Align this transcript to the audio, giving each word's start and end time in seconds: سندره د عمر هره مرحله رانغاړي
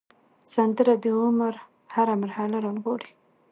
سندره 0.53 0.93
د 1.03 1.05
عمر 1.21 1.53
هره 1.93 2.13
مرحله 2.23 2.57
رانغاړي 2.65 3.11